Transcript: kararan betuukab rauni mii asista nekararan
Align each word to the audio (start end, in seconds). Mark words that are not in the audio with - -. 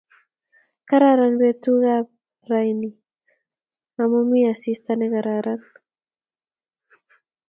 kararan 0.89 1.33
betuukab 1.41 2.05
rauni 2.49 2.89
mii 4.29 4.45
asista 4.53 4.91
nekararan 4.95 5.61